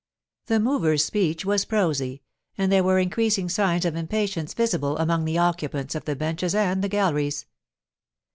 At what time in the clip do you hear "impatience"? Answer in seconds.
3.95-4.55